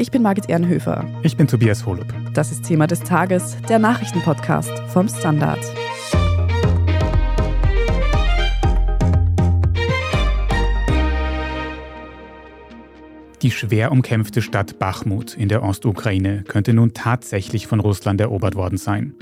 Ich 0.00 0.10
bin 0.10 0.22
Margit 0.22 0.48
Ehrenhöfer. 0.48 1.04
Ich 1.22 1.36
bin 1.36 1.46
Tobias 1.46 1.84
Holub. 1.84 2.06
Das 2.32 2.50
ist 2.50 2.64
Thema 2.64 2.86
des 2.86 3.00
Tages, 3.00 3.58
der 3.68 3.78
Nachrichtenpodcast 3.78 4.72
vom 4.88 5.06
Standard. 5.10 5.58
Die 13.42 13.50
schwer 13.50 13.92
umkämpfte 13.92 14.40
Stadt 14.40 14.78
Bachmut 14.78 15.34
in 15.34 15.50
der 15.50 15.62
Ostukraine 15.62 16.44
könnte 16.48 16.72
nun 16.72 16.94
tatsächlich 16.94 17.66
von 17.66 17.80
Russland 17.80 18.22
erobert 18.22 18.54
worden 18.54 18.78
sein. 18.78 19.12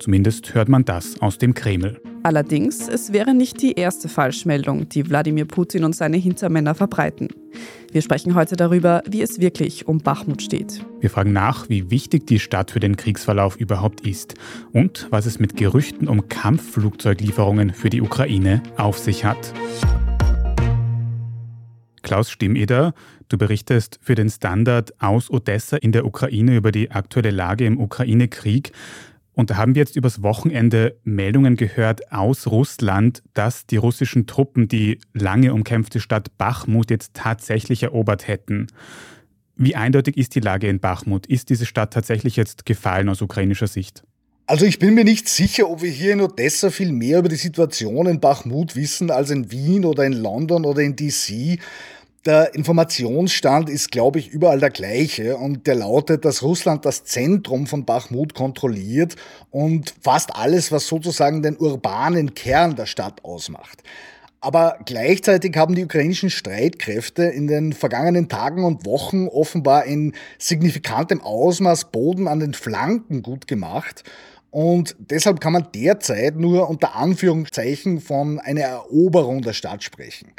Zumindest 0.00 0.52
hört 0.52 0.68
man 0.68 0.84
das 0.84 1.20
aus 1.22 1.38
dem 1.38 1.54
Kreml. 1.54 2.00
Allerdings, 2.24 2.88
es 2.88 3.12
wäre 3.12 3.34
nicht 3.34 3.62
die 3.62 3.74
erste 3.74 4.08
Falschmeldung, 4.08 4.88
die 4.88 5.08
Wladimir 5.08 5.44
Putin 5.44 5.84
und 5.84 5.94
seine 5.94 6.16
Hintermänner 6.16 6.74
verbreiten. 6.74 7.28
Wir 7.94 8.02
sprechen 8.02 8.34
heute 8.34 8.56
darüber, 8.56 9.04
wie 9.06 9.22
es 9.22 9.38
wirklich 9.38 9.86
um 9.86 9.98
Bachmut 9.98 10.42
steht. 10.42 10.84
Wir 10.98 11.10
fragen 11.10 11.32
nach, 11.32 11.68
wie 11.68 11.92
wichtig 11.92 12.26
die 12.26 12.40
Stadt 12.40 12.72
für 12.72 12.80
den 12.80 12.96
Kriegsverlauf 12.96 13.54
überhaupt 13.54 14.00
ist 14.00 14.34
und 14.72 15.06
was 15.10 15.26
es 15.26 15.38
mit 15.38 15.56
Gerüchten 15.56 16.08
um 16.08 16.28
Kampfflugzeuglieferungen 16.28 17.72
für 17.72 17.90
die 17.90 18.02
Ukraine 18.02 18.64
auf 18.76 18.98
sich 18.98 19.24
hat. 19.24 19.54
Klaus 22.02 22.32
Stimmeder, 22.32 22.94
du 23.28 23.38
berichtest 23.38 24.00
für 24.02 24.16
den 24.16 24.28
Standard 24.28 25.00
aus 25.00 25.30
Odessa 25.30 25.76
in 25.76 25.92
der 25.92 26.04
Ukraine 26.04 26.56
über 26.56 26.72
die 26.72 26.90
aktuelle 26.90 27.30
Lage 27.30 27.64
im 27.64 27.78
Ukraine-Krieg. 27.78 28.72
Und 29.34 29.50
da 29.50 29.56
haben 29.56 29.74
wir 29.74 29.80
jetzt 29.80 29.96
übers 29.96 30.22
Wochenende 30.22 30.96
Meldungen 31.02 31.56
gehört 31.56 32.12
aus 32.12 32.46
Russland, 32.46 33.22
dass 33.34 33.66
die 33.66 33.76
russischen 33.76 34.26
Truppen 34.26 34.68
die 34.68 35.00
lange 35.12 35.52
umkämpfte 35.52 36.00
Stadt 36.00 36.38
Bachmut 36.38 36.90
jetzt 36.90 37.14
tatsächlich 37.14 37.82
erobert 37.82 38.28
hätten. 38.28 38.68
Wie 39.56 39.76
eindeutig 39.76 40.16
ist 40.16 40.34
die 40.34 40.40
Lage 40.40 40.68
in 40.68 40.80
Bachmut? 40.80 41.26
Ist 41.26 41.50
diese 41.50 41.66
Stadt 41.66 41.92
tatsächlich 41.92 42.36
jetzt 42.36 42.64
gefallen 42.64 43.08
aus 43.08 43.22
ukrainischer 43.22 43.66
Sicht? 43.66 44.04
Also 44.46 44.66
ich 44.66 44.78
bin 44.78 44.94
mir 44.94 45.04
nicht 45.04 45.28
sicher, 45.28 45.70
ob 45.70 45.82
wir 45.82 45.90
hier 45.90 46.12
in 46.12 46.20
Odessa 46.20 46.70
viel 46.70 46.92
mehr 46.92 47.20
über 47.20 47.30
die 47.30 47.36
Situation 47.36 48.06
in 48.06 48.20
Bachmut 48.20 48.76
wissen 48.76 49.10
als 49.10 49.30
in 49.30 49.50
Wien 49.50 49.84
oder 49.84 50.04
in 50.04 50.12
London 50.12 50.64
oder 50.66 50.82
in 50.82 50.96
DC. 50.96 51.58
Der 52.26 52.54
Informationsstand 52.54 53.68
ist, 53.68 53.90
glaube 53.90 54.18
ich, 54.18 54.28
überall 54.28 54.58
der 54.58 54.70
gleiche 54.70 55.36
und 55.36 55.66
der 55.66 55.74
lautet, 55.74 56.24
dass 56.24 56.42
Russland 56.42 56.86
das 56.86 57.04
Zentrum 57.04 57.66
von 57.66 57.84
Bachmut 57.84 58.32
kontrolliert 58.32 59.16
und 59.50 59.94
fast 60.00 60.34
alles, 60.34 60.72
was 60.72 60.86
sozusagen 60.86 61.42
den 61.42 61.58
urbanen 61.58 62.32
Kern 62.32 62.76
der 62.76 62.86
Stadt 62.86 63.22
ausmacht. 63.24 63.82
Aber 64.40 64.78
gleichzeitig 64.86 65.54
haben 65.56 65.74
die 65.74 65.84
ukrainischen 65.84 66.30
Streitkräfte 66.30 67.24
in 67.24 67.46
den 67.46 67.74
vergangenen 67.74 68.30
Tagen 68.30 68.64
und 68.64 68.86
Wochen 68.86 69.28
offenbar 69.28 69.84
in 69.84 70.14
signifikantem 70.38 71.20
Ausmaß 71.20 71.90
Boden 71.92 72.26
an 72.26 72.40
den 72.40 72.54
Flanken 72.54 73.22
gut 73.22 73.46
gemacht. 73.46 74.02
Und 74.50 74.96
deshalb 74.98 75.40
kann 75.40 75.52
man 75.52 75.68
derzeit 75.74 76.36
nur 76.36 76.70
unter 76.70 76.94
Anführungszeichen 76.94 78.00
von 78.00 78.38
einer 78.38 78.62
Eroberung 78.62 79.42
der 79.42 79.52
Stadt 79.52 79.82
sprechen. 79.82 80.32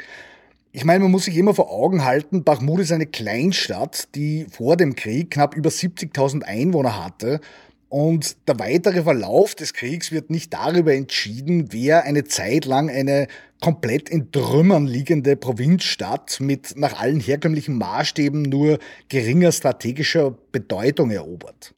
Ich 0.76 0.84
meine, 0.84 1.04
man 1.04 1.10
muss 1.10 1.24
sich 1.24 1.38
immer 1.38 1.54
vor 1.54 1.72
Augen 1.72 2.04
halten, 2.04 2.44
Bachmut 2.44 2.80
ist 2.80 2.92
eine 2.92 3.06
Kleinstadt, 3.06 4.14
die 4.14 4.44
vor 4.50 4.76
dem 4.76 4.94
Krieg 4.94 5.30
knapp 5.30 5.56
über 5.56 5.70
70.000 5.70 6.42
Einwohner 6.42 7.02
hatte. 7.02 7.40
Und 7.88 8.36
der 8.46 8.58
weitere 8.58 9.04
Verlauf 9.04 9.54
des 9.54 9.72
Kriegs 9.72 10.12
wird 10.12 10.28
nicht 10.28 10.52
darüber 10.52 10.92
entschieden, 10.92 11.72
wer 11.72 12.04
eine 12.04 12.24
Zeit 12.24 12.66
lang 12.66 12.90
eine 12.90 13.26
komplett 13.62 14.10
in 14.10 14.30
Trümmern 14.32 14.86
liegende 14.86 15.34
Provinzstadt 15.34 16.40
mit 16.40 16.76
nach 16.76 17.00
allen 17.00 17.20
herkömmlichen 17.20 17.78
Maßstäben 17.78 18.42
nur 18.42 18.78
geringer 19.08 19.52
strategischer 19.52 20.36
Bedeutung 20.52 21.10
erobert 21.10 21.75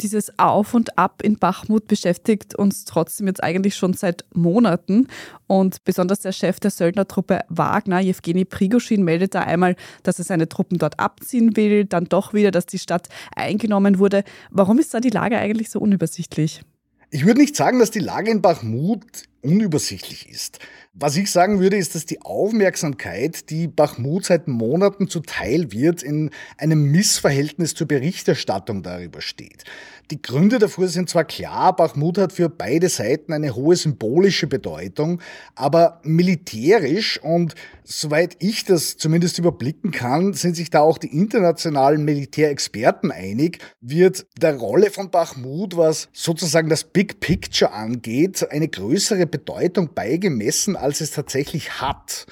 dieses 0.00 0.38
Auf 0.38 0.74
und 0.74 0.98
Ab 0.98 1.22
in 1.22 1.38
Bachmut 1.38 1.88
beschäftigt 1.88 2.54
uns 2.54 2.84
trotzdem 2.84 3.26
jetzt 3.26 3.42
eigentlich 3.42 3.74
schon 3.74 3.94
seit 3.94 4.24
Monaten. 4.34 5.08
Und 5.46 5.84
besonders 5.84 6.20
der 6.20 6.32
Chef 6.32 6.60
der 6.60 6.70
Söldnertruppe 6.70 7.40
Wagner, 7.48 8.00
Jewgeni 8.00 8.44
Prigoschin, 8.44 9.04
meldet 9.04 9.34
da 9.34 9.40
einmal, 9.40 9.76
dass 10.02 10.18
er 10.18 10.24
seine 10.24 10.48
Truppen 10.48 10.78
dort 10.78 10.98
abziehen 10.98 11.56
will, 11.56 11.84
dann 11.84 12.04
doch 12.04 12.34
wieder, 12.34 12.50
dass 12.50 12.66
die 12.66 12.78
Stadt 12.78 13.08
eingenommen 13.34 13.98
wurde. 13.98 14.24
Warum 14.50 14.78
ist 14.78 14.94
da 14.94 15.00
die 15.00 15.10
Lage 15.10 15.38
eigentlich 15.38 15.70
so 15.70 15.80
unübersichtlich? 15.80 16.62
Ich 17.10 17.24
würde 17.24 17.40
nicht 17.40 17.56
sagen, 17.56 17.78
dass 17.78 17.90
die 17.90 18.00
Lage 18.00 18.30
in 18.30 18.42
Bachmut 18.42 19.24
unübersichtlich 19.42 20.28
ist. 20.28 20.58
Was 20.94 21.16
ich 21.16 21.30
sagen 21.30 21.60
würde, 21.60 21.76
ist, 21.76 21.94
dass 21.94 22.06
die 22.06 22.22
Aufmerksamkeit, 22.22 23.50
die 23.50 23.68
Bachmut 23.68 24.24
seit 24.24 24.48
Monaten 24.48 25.08
zuteil 25.08 25.70
wird, 25.70 26.02
in 26.02 26.30
einem 26.56 26.90
Missverhältnis 26.90 27.74
zur 27.74 27.86
Berichterstattung 27.86 28.82
darüber 28.82 29.20
steht. 29.20 29.64
Die 30.10 30.22
Gründe 30.22 30.58
dafür 30.58 30.88
sind 30.88 31.10
zwar 31.10 31.24
klar, 31.24 31.76
Bachmut 31.76 32.16
hat 32.16 32.32
für 32.32 32.48
beide 32.48 32.88
Seiten 32.88 33.32
eine 33.32 33.54
hohe 33.54 33.76
symbolische 33.76 34.46
Bedeutung, 34.46 35.20
aber 35.54 36.00
militärisch 36.02 37.22
und 37.22 37.54
soweit 37.84 38.36
ich 38.38 38.64
das 38.64 38.96
zumindest 38.96 39.38
überblicken 39.38 39.90
kann, 39.90 40.32
sind 40.32 40.56
sich 40.56 40.70
da 40.70 40.80
auch 40.80 40.96
die 40.96 41.14
internationalen 41.14 42.04
Militärexperten 42.04 43.12
einig, 43.12 43.58
wird 43.80 44.26
der 44.40 44.56
Rolle 44.56 44.90
von 44.90 45.10
Bachmut, 45.10 45.76
was 45.76 46.08
sozusagen 46.12 46.70
das 46.70 46.84
Big 46.84 47.20
Picture 47.20 47.72
angeht, 47.72 48.50
eine 48.50 48.68
größere 48.68 49.26
Bedeutung 49.28 49.94
beigemessen, 49.94 50.76
als 50.76 51.00
es 51.00 51.12
tatsächlich 51.12 51.80
hat. 51.80 52.26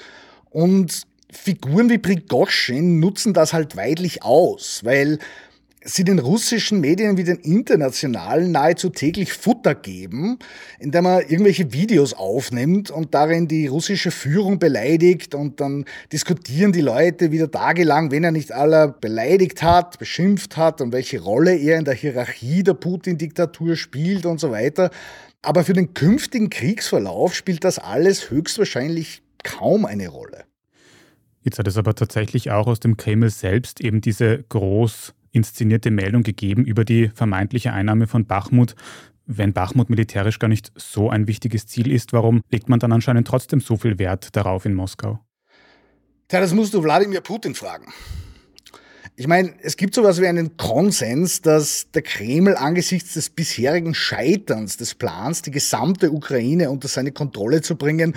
Und 0.49 1.03
Figuren 1.31 1.89
wie 1.89 1.97
Prigoschin 1.97 2.99
nutzen 2.99 3.33
das 3.33 3.53
halt 3.53 3.75
weidlich 3.75 4.23
aus, 4.23 4.81
weil 4.83 5.19
sie 5.87 6.03
den 6.03 6.19
russischen 6.19 6.81
Medien 6.81 7.17
wie 7.17 7.23
den 7.23 7.37
internationalen 7.37 8.51
nahezu 8.51 8.89
täglich 8.89 9.33
Futter 9.33 9.73
geben, 9.73 10.37
indem 10.79 11.05
man 11.05 11.21
irgendwelche 11.21 11.71
Videos 11.71 12.13
aufnimmt 12.13 12.91
und 12.91 13.13
darin 13.13 13.47
die 13.47 13.67
russische 13.67 14.11
Führung 14.11 14.59
beleidigt 14.59 15.33
und 15.33 15.61
dann 15.61 15.85
diskutieren 16.11 16.73
die 16.73 16.81
Leute 16.81 17.31
wieder 17.31 17.49
tagelang, 17.49 18.11
wenn 18.11 18.25
er 18.25 18.31
nicht 18.31 18.51
aller 18.51 18.89
beleidigt 18.89 19.63
hat, 19.63 19.97
beschimpft 19.97 20.57
hat 20.57 20.81
und 20.81 20.91
welche 20.91 21.21
Rolle 21.21 21.55
er 21.55 21.77
in 21.77 21.85
der 21.85 21.93
Hierarchie 21.93 22.63
der 22.63 22.73
Putin-Diktatur 22.73 23.77
spielt 23.77 24.25
und 24.25 24.39
so 24.39 24.51
weiter. 24.51 24.91
Aber 25.41 25.63
für 25.63 25.73
den 25.73 25.93
künftigen 25.93 26.49
Kriegsverlauf 26.49 27.33
spielt 27.33 27.63
das 27.63 27.79
alles 27.79 28.29
höchstwahrscheinlich 28.29 29.21
kaum 29.43 29.85
eine 29.85 30.09
Rolle. 30.09 30.43
Jetzt 31.43 31.59
hat 31.59 31.67
es 31.69 31.77
aber 31.77 31.95
tatsächlich 31.95 32.51
auch 32.51 32.67
aus 32.67 32.81
dem 32.81 32.97
Kreml 32.97 33.29
selbst 33.29 33.79
eben 33.79 34.01
diese 34.01 34.43
groß 34.49 35.13
inszenierte 35.37 35.91
Meldung 35.91 36.23
gegeben 36.23 36.65
über 36.65 36.83
die 36.83 37.09
vermeintliche 37.09 37.71
Einnahme 37.71 38.07
von 38.07 38.25
Bachmut. 38.25 38.75
Wenn 39.25 39.53
Bachmut 39.53 39.89
militärisch 39.89 40.39
gar 40.39 40.47
nicht 40.47 40.71
so 40.75 41.09
ein 41.09 41.27
wichtiges 41.27 41.67
Ziel 41.67 41.91
ist, 41.91 42.13
warum 42.13 42.41
legt 42.49 42.69
man 42.69 42.79
dann 42.79 42.91
anscheinend 42.91 43.27
trotzdem 43.27 43.61
so 43.61 43.77
viel 43.77 43.99
Wert 43.99 44.35
darauf 44.35 44.65
in 44.65 44.73
Moskau? 44.73 45.19
Tja, 46.27 46.41
das 46.41 46.53
musst 46.53 46.73
du 46.73 46.83
Wladimir 46.83 47.21
Putin 47.21 47.55
fragen. 47.55 47.93
Ich 49.15 49.27
meine, 49.27 49.53
es 49.63 49.77
gibt 49.77 49.95
sowas 49.95 50.21
wie 50.21 50.27
einen 50.27 50.57
Konsens, 50.57 51.41
dass 51.41 51.89
der 51.91 52.03
Kreml 52.03 52.55
angesichts 52.55 53.13
des 53.15 53.31
bisherigen 53.31 53.95
Scheiterns 53.95 54.77
des 54.77 54.93
Plans, 54.93 55.41
die 55.41 55.49
gesamte 55.51 56.11
Ukraine 56.11 56.69
unter 56.69 56.87
seine 56.87 57.11
Kontrolle 57.11 57.61
zu 57.61 57.77
bringen, 57.77 58.13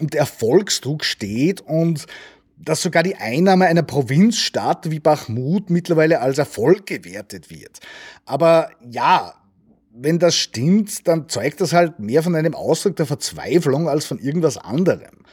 unter 0.00 0.18
Erfolgsdruck 0.18 1.04
steht 1.04 1.62
und 1.62 2.06
dass 2.56 2.82
sogar 2.82 3.02
die 3.02 3.16
Einnahme 3.16 3.66
einer 3.66 3.82
Provinzstadt 3.82 4.90
wie 4.90 5.00
Bachmut 5.00 5.70
mittlerweile 5.70 6.20
als 6.20 6.38
Erfolg 6.38 6.86
gewertet 6.86 7.50
wird. 7.50 7.80
Aber 8.24 8.70
ja, 8.88 9.34
wenn 9.92 10.18
das 10.18 10.36
stimmt, 10.36 11.06
dann 11.06 11.28
zeugt 11.28 11.60
das 11.60 11.72
halt 11.72 11.98
mehr 12.00 12.22
von 12.22 12.34
einem 12.34 12.54
Ausdruck 12.54 12.96
der 12.96 13.06
Verzweiflung 13.06 13.88
als 13.88 14.06
von 14.06 14.18
irgendwas 14.18 14.58
anderem. 14.58 15.24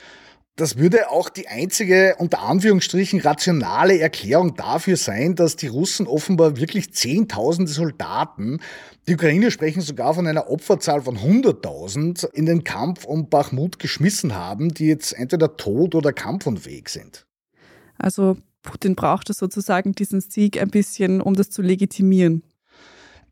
Das 0.57 0.78
würde 0.78 1.09
auch 1.09 1.29
die 1.29 1.47
einzige 1.47 2.16
unter 2.19 2.41
Anführungsstrichen 2.41 3.21
rationale 3.21 4.00
Erklärung 4.00 4.56
dafür 4.56 4.98
sein, 4.98 5.36
dass 5.36 5.56
die 5.56 5.68
Russen 5.68 6.07
offenbar 6.07 6.57
wirklich 6.57 6.94
Zehntausende 6.94 7.71
Soldaten, 7.71 8.59
die 9.07 9.15
Ukrainer 9.15 9.50
sprechen 9.50 9.81
sogar 9.81 10.13
von 10.13 10.27
einer 10.27 10.50
Opferzahl 10.50 11.01
von 11.01 11.18
100.000, 11.18 12.31
in 12.33 12.45
den 12.45 12.63
Kampf 12.63 13.06
um 13.06 13.30
Bachmut 13.30 13.80
geschmissen 13.80 14.36
haben, 14.36 14.74
die 14.74 14.88
jetzt 14.88 15.13
entweder 15.13 15.56
tot 15.57 15.95
oder 15.95 16.13
kampfunfähig 16.13 16.89
sind. 16.89 17.25
Also 17.97 18.38
Putin 18.62 18.95
brauchte 18.95 19.33
sozusagen 19.33 19.94
diesen 19.94 20.21
Sieg 20.21 20.62
ein 20.62 20.69
bisschen, 20.69 21.21
um 21.21 21.33
das 21.33 21.50
zu 21.50 21.62
legitimieren. 21.62 22.44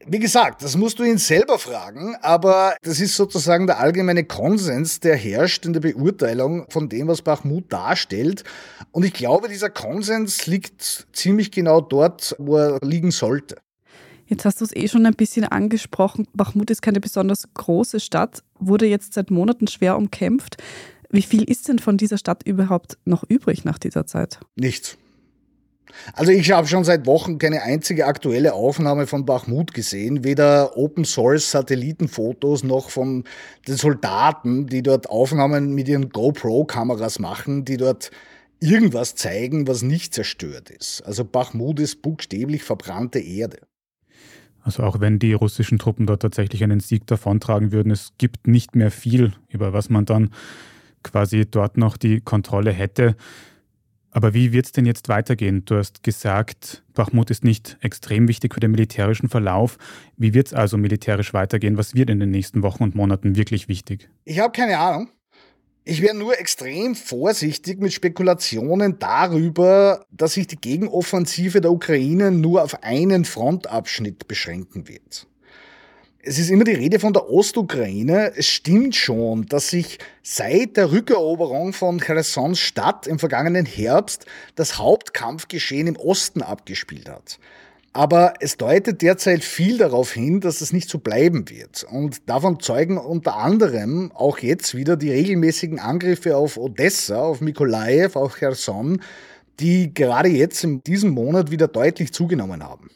Wie 0.07 0.19
gesagt, 0.19 0.63
das 0.63 0.78
musst 0.78 0.98
du 1.00 1.04
ihn 1.04 1.18
selber 1.18 1.60
fragen, 1.60 2.16
aber 2.22 2.75
das 2.84 3.01
ist 3.01 3.16
sozusagen 3.16 3.68
der 3.68 3.80
allgemeine 3.80 4.24
Konsens, 4.24 5.01
der 5.01 5.18
herrscht 5.18 5.66
in 5.66 5.74
der 5.74 5.81
Beurteilung 5.81 6.66
von 6.69 6.88
dem, 6.88 7.07
was 7.07 7.22
Bachmut 7.22 7.72
darstellt. 7.72 8.44
Und 8.92 9.04
ich 9.04 9.13
glaube, 9.13 9.50
dieser 9.50 9.69
Konsens 9.69 10.48
liegt 10.48 11.07
ziemlich 11.12 11.51
genau 11.51 11.81
dort, 11.81 12.34
wo 12.40 12.57
er 12.57 12.80
liegen 12.81 13.12
sollte. 13.12 13.57
Jetzt 14.25 14.46
hast 14.46 14.62
du 14.62 14.66
es 14.66 14.75
eh 14.75 14.88
schon 14.88 15.06
ein 15.06 15.16
bisschen 15.16 15.44
angesprochen. 15.44 16.28
Bachmut 16.34 16.69
ist 16.69 16.81
keine 16.81 17.01
besonders 17.01 17.48
große 17.54 18.00
Stadt, 18.00 18.44
wurde 18.60 18.86
jetzt 18.86 19.16
seit 19.16 19.31
Monaten 19.31 19.68
schwer 19.68 19.98
umkämpft. 19.98 20.57
Wie 21.10 21.24
viel 21.24 21.44
ist 21.44 21.68
denn 21.68 21.80
von 21.80 21.98
dieser 21.98 22.18
Stadt 22.18 22.44
überhaupt 22.44 22.98
noch 23.04 23.24
übrig 23.28 23.66
nach 23.66 23.80
dieser 23.80 24.06
Zeit? 24.06 24.40
Nichts. 24.56 24.98
Also 26.13 26.31
ich 26.31 26.51
habe 26.51 26.68
schon 26.68 26.83
seit 26.83 27.06
Wochen 27.06 27.38
keine 27.38 27.63
einzige 27.63 28.06
aktuelle 28.06 28.53
Aufnahme 28.53 29.07
von 29.07 29.25
Bachmut 29.25 29.74
gesehen, 29.74 30.24
weder 30.24 30.77
Open 30.77 31.06
Source 31.06 31.51
Satellitenfotos 31.51 32.63
noch 32.63 32.89
von 32.89 33.24
den 33.68 33.75
Soldaten, 33.75 34.68
die 34.68 34.83
dort 34.83 35.09
Aufnahmen 35.09 35.74
mit 35.74 35.88
ihren 35.88 36.09
GoPro-Kameras 36.09 37.19
machen, 37.19 37.65
die 37.65 37.77
dort 37.77 38.12
irgendwas 38.59 39.15
zeigen, 39.15 39.68
was 39.68 39.81
nicht 39.81 40.13
zerstört 40.13 40.69
ist. 40.69 41.01
Also 41.01 41.25
Bachmut 41.25 41.80
ist 41.80 42.01
buchstäblich 42.01 42.63
verbrannte 42.63 43.19
Erde. 43.19 43.59
Also 44.62 44.83
auch 44.83 45.00
wenn 45.00 45.19
die 45.19 45.33
russischen 45.33 45.80
Truppen 45.80 46.06
dort 46.06 46.21
tatsächlich 46.21 46.63
einen 46.63 46.80
Sieg 46.80 47.07
davontragen 47.07 47.71
würden, 47.71 47.91
es 47.91 48.12
gibt 48.18 48.47
nicht 48.47 48.75
mehr 48.75 48.91
viel, 48.91 49.33
über 49.47 49.74
was 49.74 49.89
man 49.89 50.06
dann 50.06 50.31
quasi 51.03 51.50
dort 51.50 51.77
noch 51.77 51.97
die 51.97 52.19
Kontrolle 52.19 52.71
hätte. 52.71 53.15
Aber 54.12 54.34
wie 54.34 54.52
wird 54.52 54.66
es 54.66 54.72
denn 54.72 54.86
jetzt 54.86 55.08
weitergehen? 55.08 55.64
Du 55.66 55.76
hast 55.76 56.04
gesagt, 56.04 56.84
Bachmut 56.94 57.30
ist 57.30 57.44
nicht 57.44 57.78
extrem 57.82 58.28
wichtig 58.28 58.54
für 58.54 58.60
den 58.60 58.72
militärischen 58.72 59.30
Verlauf. 59.30 59.78
Wie 60.18 60.34
wird 60.34 60.48
es 60.48 60.54
also 60.54 60.78
militärisch 60.78 61.34
weitergehen? 61.34 61.78
Was 61.78 61.94
wird 61.94 62.10
in 62.10 62.20
den 62.20 62.32
nächsten 62.32 62.64
Wochen 62.64 62.84
und 62.84 62.96
Monaten 62.96 63.36
wirklich 63.36 63.68
wichtig? 63.68 64.10
Ich 64.26 64.40
habe 64.40 64.52
keine 64.52 64.80
Ahnung. 64.80 65.10
Ich 65.86 66.02
wäre 66.02 66.16
nur 66.16 66.40
extrem 66.40 66.94
vorsichtig 66.96 67.80
mit 67.80 67.94
Spekulationen 67.94 69.00
darüber, 69.00 70.06
dass 70.12 70.34
sich 70.34 70.46
die 70.46 70.60
Gegenoffensive 70.60 71.62
der 71.62 71.72
Ukraine 71.72 72.32
nur 72.32 72.64
auf 72.64 72.84
einen 72.84 73.26
Frontabschnitt 73.26 74.28
beschränken 74.28 74.88
wird. 74.88 75.29
Es 76.21 76.38
ist 76.38 76.50
immer 76.50 76.66
die 76.66 76.74
Rede 76.74 77.00
von 77.00 77.13
der 77.13 77.30
Ostukraine. 77.30 78.33
Es 78.36 78.45
stimmt 78.45 78.94
schon, 78.94 79.45
dass 79.45 79.69
sich 79.69 80.00
seit 80.21 80.75
der 80.75 80.92
Rückeroberung 80.92 81.71
von 81.71 82.01
Chersons 82.01 82.60
Stadt 82.60 83.07
im 83.07 83.19
vergangenen 83.19 83.66
Herbst 83.66 84.25
das 84.56 84.77
Hauptkampfgeschehen 84.77 85.88
im 85.88 85.95
Osten 85.95 86.42
abgespielt 86.42 87.07
hat. 87.07 87.39
Aber 87.94 88.33
es 88.42 88.57
deutet 88.57 89.01
derzeit 89.01 89.45
viel 89.45 89.77
darauf 89.77 90.12
hin, 90.12 90.42
dass 90.42 90.60
es 90.60 90.74
nicht 90.74 90.89
so 90.89 91.00
bleiben 91.00 91.50
wird. 91.50 91.86
Und 91.89 92.30
davon 92.30 92.60
zeugen 92.60 92.98
unter 92.98 93.38
anderem 93.38 94.12
auch 94.13 94.39
jetzt 94.39 94.75
wieder 94.75 94.98
die 94.98 95.12
regelmäßigen 95.12 95.80
Angriffe 95.80 96.36
auf 96.36 96.57
Odessa, 96.57 97.22
auf 97.22 97.39
Mikolaev, 97.39 98.18
auf 98.18 98.36
Cherson, 98.36 99.01
die 99.62 99.94
gerade 99.94 100.27
jetzt 100.27 100.65
in 100.65 100.83
diesem 100.83 101.12
Monat 101.12 101.50
wieder 101.50 101.69
deutlich 101.69 102.12
zugenommen 102.12 102.62
haben. 102.62 102.89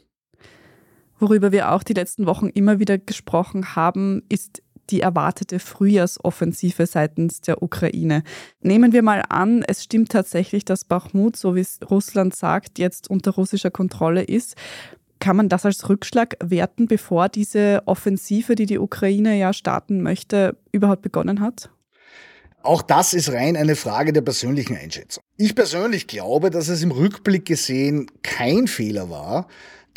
Worüber 1.23 1.53
wir 1.53 1.71
auch 1.71 1.83
die 1.83 1.93
letzten 1.93 2.25
Wochen 2.25 2.49
immer 2.49 2.79
wieder 2.79 2.97
gesprochen 2.97 3.77
haben, 3.77 4.23
ist 4.27 4.61
die 4.89 4.99
erwartete 4.99 5.59
Frühjahrsoffensive 5.59 6.85
seitens 6.85 7.39
der 7.39 7.63
Ukraine. 7.63 8.23
Nehmen 8.59 8.91
wir 8.91 9.03
mal 9.03 9.23
an, 9.29 9.63
es 9.65 9.85
stimmt 9.85 10.11
tatsächlich, 10.11 10.65
dass 10.65 10.83
Bachmut, 10.83 11.37
so 11.37 11.55
wie 11.55 11.61
es 11.61 11.79
Russland 11.89 12.35
sagt, 12.35 12.77
jetzt 12.77 13.09
unter 13.09 13.31
russischer 13.31 13.71
Kontrolle 13.71 14.21
ist. 14.21 14.57
Kann 15.19 15.37
man 15.37 15.47
das 15.47 15.65
als 15.65 15.87
Rückschlag 15.87 16.35
werten, 16.43 16.87
bevor 16.87 17.29
diese 17.29 17.83
Offensive, 17.85 18.55
die 18.55 18.65
die 18.65 18.79
Ukraine 18.79 19.39
ja 19.39 19.53
starten 19.53 20.01
möchte, 20.01 20.57
überhaupt 20.73 21.03
begonnen 21.03 21.39
hat? 21.39 21.69
Auch 22.63 22.81
das 22.81 23.13
ist 23.13 23.31
rein 23.31 23.55
eine 23.55 23.77
Frage 23.77 24.11
der 24.11 24.21
persönlichen 24.21 24.75
Einschätzung. 24.75 25.23
Ich 25.37 25.55
persönlich 25.55 26.07
glaube, 26.07 26.49
dass 26.49 26.67
es 26.67 26.83
im 26.83 26.91
Rückblick 26.91 27.45
gesehen 27.45 28.11
kein 28.23 28.67
Fehler 28.67 29.09
war, 29.09 29.47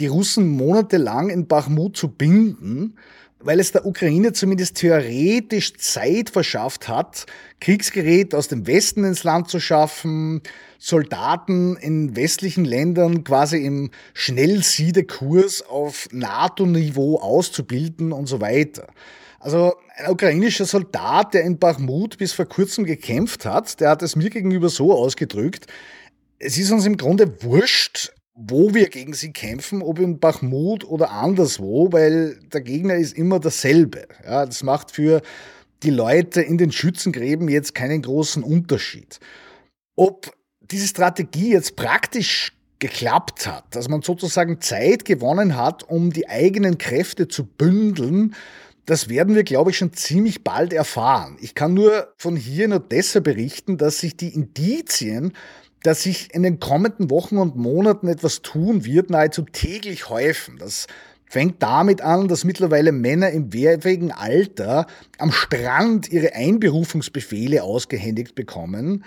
die 0.00 0.06
Russen 0.06 0.48
monatelang 0.48 1.30
in 1.30 1.46
Bachmut 1.46 1.96
zu 1.96 2.08
binden, 2.08 2.96
weil 3.38 3.60
es 3.60 3.72
der 3.72 3.86
Ukraine 3.86 4.32
zumindest 4.32 4.76
theoretisch 4.76 5.74
Zeit 5.74 6.30
verschafft 6.30 6.88
hat, 6.88 7.26
Kriegsgerät 7.60 8.34
aus 8.34 8.48
dem 8.48 8.66
Westen 8.66 9.04
ins 9.04 9.24
Land 9.24 9.48
zu 9.48 9.60
schaffen, 9.60 10.42
Soldaten 10.78 11.76
in 11.76 12.16
westlichen 12.16 12.64
Ländern 12.64 13.24
quasi 13.24 13.58
im 13.58 13.90
Schnellsiedekurs 14.14 15.62
auf 15.62 16.08
NATO-Niveau 16.12 17.20
auszubilden 17.20 18.12
und 18.12 18.26
so 18.26 18.40
weiter. 18.40 18.88
Also 19.38 19.74
ein 19.96 20.10
ukrainischer 20.10 20.64
Soldat, 20.64 21.34
der 21.34 21.42
in 21.42 21.58
Bachmut 21.58 22.18
bis 22.18 22.32
vor 22.32 22.46
kurzem 22.46 22.84
gekämpft 22.84 23.44
hat, 23.44 23.80
der 23.80 23.90
hat 23.90 24.02
es 24.02 24.16
mir 24.16 24.30
gegenüber 24.30 24.68
so 24.68 24.92
ausgedrückt, 24.92 25.66
es 26.38 26.58
ist 26.58 26.70
uns 26.70 26.84
im 26.84 26.96
Grunde 26.96 27.42
wurscht, 27.42 28.12
wo 28.36 28.74
wir 28.74 28.88
gegen 28.88 29.14
sie 29.14 29.32
kämpfen, 29.32 29.82
ob 29.82 29.98
in 29.98 30.20
Bachmut 30.20 30.84
oder 30.84 31.10
anderswo, 31.10 31.90
weil 31.90 32.38
der 32.52 32.60
Gegner 32.60 32.94
ist 32.96 33.16
immer 33.16 33.40
dasselbe. 33.40 34.06
Ja, 34.24 34.44
das 34.44 34.62
macht 34.62 34.90
für 34.90 35.22
die 35.82 35.90
Leute 35.90 36.42
in 36.42 36.58
den 36.58 36.70
Schützengräben 36.70 37.48
jetzt 37.48 37.74
keinen 37.74 38.02
großen 38.02 38.42
Unterschied. 38.42 39.20
Ob 39.96 40.34
diese 40.60 40.86
Strategie 40.86 41.52
jetzt 41.52 41.76
praktisch 41.76 42.52
geklappt 42.78 43.46
hat, 43.46 43.64
dass 43.74 43.88
man 43.88 44.02
sozusagen 44.02 44.60
Zeit 44.60 45.06
gewonnen 45.06 45.56
hat, 45.56 45.82
um 45.88 46.12
die 46.12 46.28
eigenen 46.28 46.76
Kräfte 46.76 47.28
zu 47.28 47.46
bündeln, 47.46 48.34
das 48.84 49.08
werden 49.08 49.34
wir, 49.34 49.44
glaube 49.44 49.70
ich, 49.70 49.78
schon 49.78 49.94
ziemlich 49.94 50.44
bald 50.44 50.72
erfahren. 50.72 51.38
Ich 51.40 51.54
kann 51.54 51.74
nur 51.74 52.12
von 52.18 52.36
hier 52.36 52.66
in 52.66 52.72
Odessa 52.72 53.20
berichten, 53.20 53.78
dass 53.78 53.98
sich 53.98 54.16
die 54.16 54.34
Indizien 54.34 55.32
dass 55.82 56.02
sich 56.02 56.34
in 56.34 56.42
den 56.42 56.58
kommenden 56.60 57.10
Wochen 57.10 57.38
und 57.38 57.56
Monaten 57.56 58.08
etwas 58.08 58.42
tun 58.42 58.84
wird, 58.84 59.10
nahezu 59.10 59.42
täglich 59.42 60.08
häufen. 60.08 60.58
Das 60.58 60.86
fängt 61.28 61.62
damit 61.62 62.00
an, 62.00 62.28
dass 62.28 62.44
mittlerweile 62.44 62.92
Männer 62.92 63.30
im 63.30 63.52
wehrfähigen 63.52 64.12
Alter 64.12 64.86
am 65.18 65.32
Strand 65.32 66.10
ihre 66.10 66.34
Einberufungsbefehle 66.34 67.62
ausgehändigt 67.62 68.34
bekommen. 68.34 69.04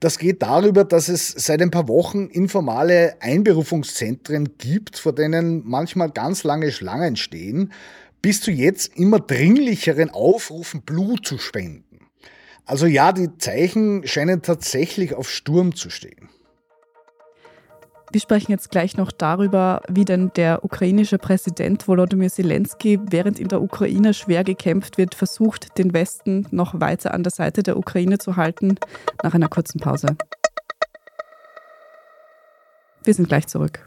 Das 0.00 0.18
geht 0.18 0.42
darüber, 0.42 0.84
dass 0.84 1.08
es 1.08 1.28
seit 1.30 1.62
ein 1.62 1.70
paar 1.70 1.88
Wochen 1.88 2.26
informale 2.26 3.16
Einberufungszentren 3.20 4.58
gibt, 4.58 4.98
vor 4.98 5.14
denen 5.14 5.62
manchmal 5.66 6.10
ganz 6.10 6.44
lange 6.44 6.70
Schlangen 6.70 7.16
stehen, 7.16 7.72
bis 8.20 8.40
zu 8.40 8.50
jetzt 8.50 8.96
immer 8.96 9.20
dringlicheren 9.20 10.10
Aufrufen, 10.10 10.82
Blut 10.82 11.26
zu 11.26 11.38
spenden. 11.38 11.85
Also 12.66 12.86
ja, 12.86 13.12
die 13.12 13.38
Zeichen 13.38 14.06
scheinen 14.06 14.42
tatsächlich 14.42 15.14
auf 15.14 15.30
Sturm 15.30 15.74
zu 15.74 15.88
stehen. 15.88 16.28
Wir 18.12 18.20
sprechen 18.20 18.52
jetzt 18.52 18.70
gleich 18.70 18.96
noch 18.96 19.12
darüber, 19.12 19.82
wie 19.88 20.04
denn 20.04 20.30
der 20.36 20.64
ukrainische 20.64 21.18
Präsident 21.18 21.86
Volodymyr 21.86 22.30
Zelensky, 22.30 23.00
während 23.10 23.38
in 23.38 23.48
der 23.48 23.62
Ukraine 23.62 24.14
schwer 24.14 24.42
gekämpft 24.42 24.96
wird, 24.96 25.14
versucht, 25.14 25.76
den 25.78 25.92
Westen 25.92 26.46
noch 26.50 26.80
weiter 26.80 27.14
an 27.14 27.22
der 27.22 27.32
Seite 27.32 27.62
der 27.62 27.76
Ukraine 27.76 28.18
zu 28.18 28.36
halten, 28.36 28.76
nach 29.22 29.34
einer 29.34 29.48
kurzen 29.48 29.80
Pause. 29.80 30.16
Wir 33.04 33.14
sind 33.14 33.28
gleich 33.28 33.46
zurück. 33.46 33.86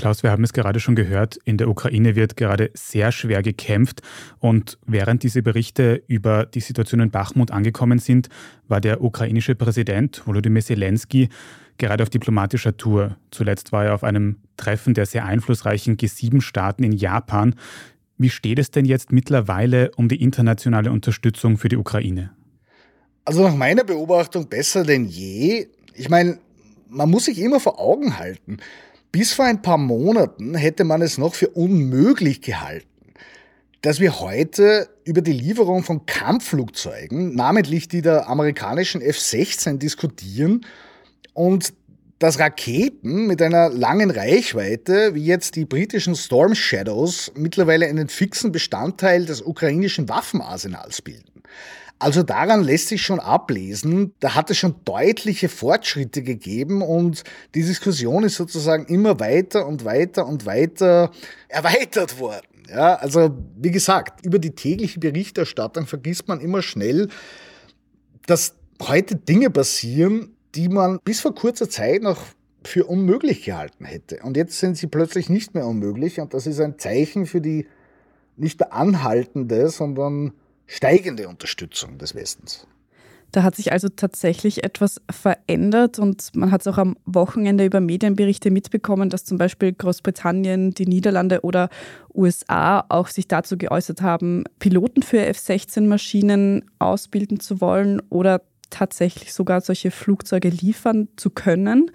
Klaus, 0.00 0.22
wir 0.22 0.30
haben 0.30 0.44
es 0.44 0.54
gerade 0.54 0.80
schon 0.80 0.94
gehört, 0.94 1.36
in 1.44 1.58
der 1.58 1.68
Ukraine 1.68 2.16
wird 2.16 2.38
gerade 2.38 2.70
sehr 2.72 3.12
schwer 3.12 3.42
gekämpft 3.42 4.00
und 4.38 4.78
während 4.86 5.22
diese 5.22 5.42
Berichte 5.42 6.02
über 6.06 6.46
die 6.46 6.60
Situation 6.60 7.00
in 7.00 7.10
Bachmut 7.10 7.50
angekommen 7.50 7.98
sind, 7.98 8.30
war 8.66 8.80
der 8.80 9.02
ukrainische 9.02 9.54
Präsident 9.54 10.22
Volodymyr 10.26 10.62
Zelensky 10.62 11.28
gerade 11.76 12.02
auf 12.02 12.08
diplomatischer 12.08 12.78
Tour. 12.78 13.18
Zuletzt 13.30 13.72
war 13.72 13.84
er 13.84 13.94
auf 13.94 14.02
einem 14.02 14.36
Treffen 14.56 14.94
der 14.94 15.04
sehr 15.04 15.26
einflussreichen 15.26 15.98
G7-Staaten 15.98 16.82
in 16.82 16.92
Japan. 16.92 17.54
Wie 18.16 18.30
steht 18.30 18.58
es 18.58 18.70
denn 18.70 18.86
jetzt 18.86 19.12
mittlerweile 19.12 19.90
um 19.96 20.08
die 20.08 20.22
internationale 20.22 20.90
Unterstützung 20.92 21.58
für 21.58 21.68
die 21.68 21.76
Ukraine? 21.76 22.30
Also 23.26 23.42
nach 23.42 23.54
meiner 23.54 23.84
Beobachtung 23.84 24.48
besser 24.48 24.82
denn 24.82 25.04
je. 25.04 25.66
Ich 25.94 26.08
meine, 26.08 26.38
man 26.88 27.10
muss 27.10 27.26
sich 27.26 27.38
immer 27.38 27.60
vor 27.60 27.78
Augen 27.78 28.18
halten, 28.18 28.56
bis 29.12 29.32
vor 29.32 29.44
ein 29.44 29.62
paar 29.62 29.78
Monaten 29.78 30.54
hätte 30.54 30.84
man 30.84 31.02
es 31.02 31.18
noch 31.18 31.34
für 31.34 31.48
unmöglich 31.48 32.40
gehalten, 32.40 32.86
dass 33.82 34.00
wir 34.00 34.20
heute 34.20 34.88
über 35.04 35.22
die 35.22 35.32
Lieferung 35.32 35.82
von 35.82 36.06
Kampfflugzeugen, 36.06 37.34
namentlich 37.34 37.88
die 37.88 38.02
der 38.02 38.28
amerikanischen 38.28 39.00
F-16, 39.00 39.78
diskutieren 39.78 40.66
und 41.34 41.72
dass 42.18 42.38
Raketen 42.38 43.26
mit 43.26 43.40
einer 43.40 43.70
langen 43.70 44.10
Reichweite, 44.10 45.14
wie 45.14 45.24
jetzt 45.24 45.56
die 45.56 45.64
britischen 45.64 46.14
Storm 46.14 46.54
Shadows, 46.54 47.32
mittlerweile 47.34 47.86
einen 47.86 48.08
fixen 48.08 48.52
Bestandteil 48.52 49.24
des 49.24 49.40
ukrainischen 49.40 50.10
Waffenarsenals 50.10 51.00
bilden. 51.00 51.42
Also 52.00 52.22
daran 52.22 52.64
lässt 52.64 52.88
sich 52.88 53.02
schon 53.02 53.20
ablesen, 53.20 54.14
da 54.20 54.34
hat 54.34 54.50
es 54.50 54.56
schon 54.56 54.76
deutliche 54.86 55.50
Fortschritte 55.50 56.22
gegeben 56.22 56.80
und 56.80 57.24
die 57.54 57.62
Diskussion 57.62 58.24
ist 58.24 58.36
sozusagen 58.36 58.86
immer 58.86 59.20
weiter 59.20 59.66
und 59.66 59.84
weiter 59.84 60.26
und 60.26 60.46
weiter 60.46 61.10
erweitert 61.48 62.18
worden. 62.18 62.46
Ja, 62.70 62.94
also 62.94 63.36
wie 63.58 63.70
gesagt, 63.70 64.24
über 64.24 64.38
die 64.38 64.52
tägliche 64.52 64.98
Berichterstattung 64.98 65.86
vergisst 65.86 66.26
man 66.26 66.40
immer 66.40 66.62
schnell, 66.62 67.08
dass 68.26 68.54
heute 68.80 69.16
Dinge 69.16 69.50
passieren, 69.50 70.34
die 70.54 70.70
man 70.70 71.00
bis 71.04 71.20
vor 71.20 71.34
kurzer 71.34 71.68
Zeit 71.68 72.02
noch 72.02 72.22
für 72.64 72.86
unmöglich 72.86 73.44
gehalten 73.44 73.84
hätte. 73.84 74.20
Und 74.22 74.38
jetzt 74.38 74.58
sind 74.58 74.78
sie 74.78 74.86
plötzlich 74.86 75.28
nicht 75.28 75.54
mehr 75.54 75.66
unmöglich 75.66 76.18
und 76.18 76.32
das 76.32 76.46
ist 76.46 76.60
ein 76.60 76.78
Zeichen 76.78 77.26
für 77.26 77.42
die 77.42 77.66
nicht 78.38 78.58
mehr 78.58 78.72
anhaltende, 78.72 79.68
sondern 79.68 80.32
steigende 80.70 81.28
Unterstützung 81.28 81.98
des 81.98 82.14
Westens. 82.14 82.66
Da 83.32 83.44
hat 83.44 83.54
sich 83.54 83.70
also 83.70 83.88
tatsächlich 83.88 84.64
etwas 84.64 85.00
verändert 85.08 85.98
und 85.98 86.34
man 86.34 86.50
hat 86.50 86.62
es 86.62 86.66
auch 86.66 86.78
am 86.78 86.96
Wochenende 87.04 87.64
über 87.64 87.80
Medienberichte 87.80 88.50
mitbekommen, 88.50 89.08
dass 89.08 89.24
zum 89.24 89.38
Beispiel 89.38 89.72
Großbritannien, 89.72 90.72
die 90.72 90.86
Niederlande 90.86 91.42
oder 91.42 91.70
USA 92.12 92.84
auch 92.88 93.06
sich 93.06 93.28
dazu 93.28 93.56
geäußert 93.56 94.02
haben, 94.02 94.44
Piloten 94.58 95.02
für 95.02 95.24
F-16-Maschinen 95.26 96.64
ausbilden 96.80 97.38
zu 97.38 97.60
wollen 97.60 98.02
oder 98.08 98.42
tatsächlich 98.70 99.32
sogar 99.32 99.60
solche 99.60 99.92
Flugzeuge 99.92 100.48
liefern 100.48 101.08
zu 101.16 101.30
können. 101.30 101.90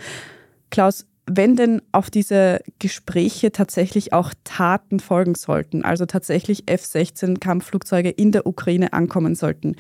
Klaus, 0.70 1.06
wenn 1.28 1.56
denn 1.56 1.82
auf 1.92 2.10
diese 2.10 2.62
Gespräche 2.80 3.52
tatsächlich 3.52 4.14
auch 4.14 4.34
Taten 4.44 5.00
folgen 5.00 5.36
sollten, 5.36 5.84
also 5.84 6.06
tatsächlich 6.06 6.70
F-16 6.70 7.40
Kampfflugzeuge 7.40 8.10
in 8.10 8.32
der 8.32 8.46
Ukraine 8.46 8.94
ankommen 8.94 9.36
sollten, 9.36 9.76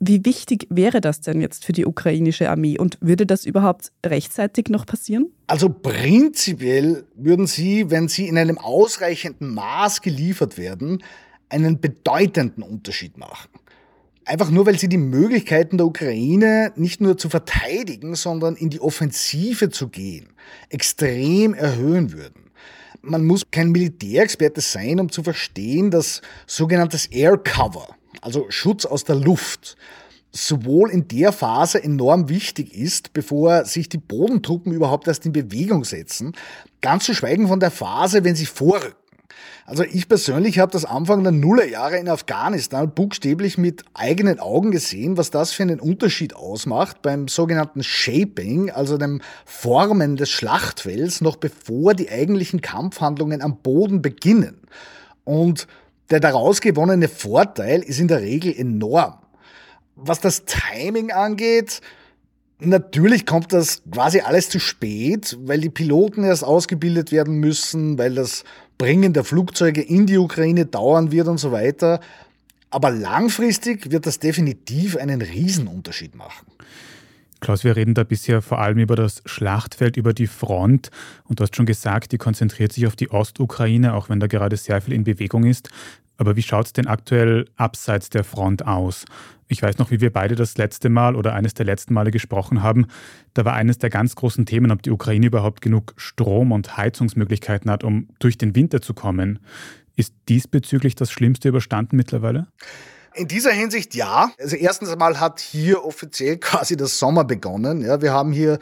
wie 0.00 0.24
wichtig 0.24 0.66
wäre 0.70 1.00
das 1.00 1.20
denn 1.20 1.40
jetzt 1.40 1.64
für 1.64 1.72
die 1.72 1.86
ukrainische 1.86 2.50
Armee 2.50 2.78
und 2.78 2.98
würde 3.00 3.26
das 3.26 3.46
überhaupt 3.46 3.92
rechtzeitig 4.04 4.68
noch 4.68 4.86
passieren? 4.86 5.28
Also 5.46 5.68
prinzipiell 5.68 7.04
würden 7.14 7.46
sie, 7.46 7.90
wenn 7.90 8.08
sie 8.08 8.28
in 8.28 8.36
einem 8.36 8.58
ausreichenden 8.58 9.54
Maß 9.54 10.02
geliefert 10.02 10.58
werden, 10.58 11.02
einen 11.48 11.80
bedeutenden 11.80 12.62
Unterschied 12.62 13.16
machen. 13.16 13.48
Einfach 14.26 14.50
nur, 14.50 14.64
weil 14.64 14.78
sie 14.78 14.88
die 14.88 14.96
Möglichkeiten 14.96 15.76
der 15.76 15.86
Ukraine 15.86 16.72
nicht 16.76 17.00
nur 17.00 17.18
zu 17.18 17.28
verteidigen, 17.28 18.14
sondern 18.14 18.56
in 18.56 18.70
die 18.70 18.80
Offensive 18.80 19.68
zu 19.68 19.88
gehen, 19.88 20.28
extrem 20.70 21.52
erhöhen 21.52 22.12
würden. 22.12 22.50
Man 23.02 23.26
muss 23.26 23.42
kein 23.50 23.70
Militärexperte 23.70 24.62
sein, 24.62 24.98
um 24.98 25.10
zu 25.10 25.22
verstehen, 25.22 25.90
dass 25.90 26.22
sogenanntes 26.46 27.06
Air 27.06 27.36
Cover, 27.36 27.86
also 28.22 28.46
Schutz 28.48 28.86
aus 28.86 29.04
der 29.04 29.16
Luft, 29.16 29.76
sowohl 30.32 30.90
in 30.90 31.06
der 31.06 31.30
Phase 31.30 31.82
enorm 31.82 32.30
wichtig 32.30 32.74
ist, 32.74 33.12
bevor 33.12 33.66
sich 33.66 33.90
die 33.90 33.98
Bodentruppen 33.98 34.72
überhaupt 34.72 35.06
erst 35.06 35.26
in 35.26 35.32
Bewegung 35.32 35.84
setzen, 35.84 36.32
ganz 36.80 37.04
zu 37.04 37.14
schweigen 37.14 37.46
von 37.46 37.60
der 37.60 37.70
Phase, 37.70 38.24
wenn 38.24 38.34
sie 38.34 38.46
vorrücken. 38.46 39.03
Also 39.66 39.82
ich 39.82 40.08
persönlich 40.08 40.58
habe 40.58 40.72
das 40.72 40.84
Anfang 40.84 41.22
der 41.22 41.32
Nullerjahre 41.32 41.96
in 41.96 42.08
Afghanistan 42.08 42.92
buchstäblich 42.94 43.56
mit 43.56 43.82
eigenen 43.94 44.38
Augen 44.38 44.70
gesehen, 44.70 45.16
was 45.16 45.30
das 45.30 45.52
für 45.52 45.62
einen 45.62 45.80
Unterschied 45.80 46.36
ausmacht 46.36 47.00
beim 47.00 47.28
sogenannten 47.28 47.82
Shaping, 47.82 48.70
also 48.70 48.98
dem 48.98 49.22
Formen 49.46 50.16
des 50.16 50.30
Schlachtfelds, 50.30 51.22
noch 51.22 51.36
bevor 51.36 51.94
die 51.94 52.10
eigentlichen 52.10 52.60
Kampfhandlungen 52.60 53.40
am 53.40 53.56
Boden 53.56 54.02
beginnen. 54.02 54.60
Und 55.24 55.66
der 56.10 56.20
daraus 56.20 56.60
gewonnene 56.60 57.08
Vorteil 57.08 57.80
ist 57.80 58.00
in 58.00 58.08
der 58.08 58.20
Regel 58.20 58.54
enorm. 58.54 59.14
Was 59.96 60.20
das 60.20 60.44
Timing 60.44 61.10
angeht, 61.10 61.80
Natürlich 62.60 63.26
kommt 63.26 63.52
das 63.52 63.82
quasi 63.90 64.20
alles 64.20 64.48
zu 64.48 64.60
spät, 64.60 65.36
weil 65.40 65.60
die 65.60 65.70
Piloten 65.70 66.22
erst 66.22 66.44
ausgebildet 66.44 67.10
werden 67.10 67.34
müssen, 67.34 67.98
weil 67.98 68.14
das 68.14 68.44
Bringen 68.78 69.12
der 69.12 69.24
Flugzeuge 69.24 69.80
in 69.80 70.06
die 70.06 70.18
Ukraine 70.18 70.66
dauern 70.66 71.12
wird 71.12 71.28
und 71.28 71.38
so 71.38 71.52
weiter. 71.52 72.00
Aber 72.70 72.90
langfristig 72.90 73.90
wird 73.90 74.06
das 74.06 74.18
definitiv 74.18 74.96
einen 74.96 75.22
Riesenunterschied 75.22 76.16
machen. 76.16 76.46
Klaus, 77.44 77.62
wir 77.62 77.76
reden 77.76 77.94
da 77.94 78.04
bisher 78.04 78.40
vor 78.40 78.58
allem 78.58 78.78
über 78.78 78.96
das 78.96 79.22
Schlachtfeld, 79.26 79.98
über 79.98 80.14
die 80.14 80.26
Front. 80.26 80.90
Und 81.24 81.38
du 81.38 81.42
hast 81.42 81.54
schon 81.54 81.66
gesagt, 81.66 82.12
die 82.12 82.18
konzentriert 82.18 82.72
sich 82.72 82.86
auf 82.86 82.96
die 82.96 83.10
Ostukraine, 83.10 83.94
auch 83.94 84.08
wenn 84.08 84.18
da 84.18 84.26
gerade 84.26 84.56
sehr 84.56 84.80
viel 84.80 84.94
in 84.94 85.04
Bewegung 85.04 85.44
ist. 85.44 85.68
Aber 86.16 86.36
wie 86.36 86.42
schaut 86.42 86.66
es 86.66 86.72
denn 86.72 86.86
aktuell 86.86 87.46
abseits 87.56 88.08
der 88.08 88.24
Front 88.24 88.66
aus? 88.66 89.04
Ich 89.48 89.62
weiß 89.62 89.78
noch, 89.78 89.90
wie 89.90 90.00
wir 90.00 90.12
beide 90.12 90.36
das 90.36 90.56
letzte 90.56 90.88
Mal 90.88 91.16
oder 91.16 91.34
eines 91.34 91.54
der 91.54 91.66
letzten 91.66 91.94
Male 91.94 92.10
gesprochen 92.10 92.62
haben. 92.62 92.86
Da 93.34 93.44
war 93.44 93.54
eines 93.54 93.78
der 93.78 93.90
ganz 93.90 94.14
großen 94.14 94.46
Themen, 94.46 94.70
ob 94.70 94.82
die 94.82 94.90
Ukraine 94.90 95.26
überhaupt 95.26 95.60
genug 95.60 95.94
Strom 95.96 96.52
und 96.52 96.76
Heizungsmöglichkeiten 96.76 97.70
hat, 97.70 97.84
um 97.84 98.08
durch 98.18 98.38
den 98.38 98.54
Winter 98.54 98.80
zu 98.80 98.94
kommen. 98.94 99.40
Ist 99.96 100.14
diesbezüglich 100.28 100.94
das 100.94 101.10
Schlimmste 101.10 101.48
überstanden 101.48 101.96
mittlerweile? 101.96 102.46
In 103.14 103.28
dieser 103.28 103.52
Hinsicht 103.52 103.94
ja. 103.94 104.32
Also 104.40 104.56
erstens 104.56 104.88
einmal 104.88 105.20
hat 105.20 105.38
hier 105.38 105.84
offiziell 105.84 106.38
quasi 106.38 106.76
das 106.76 106.98
Sommer 106.98 107.24
begonnen. 107.24 107.80
Ja, 107.80 108.02
wir 108.02 108.12
haben 108.12 108.32
hier 108.32 108.58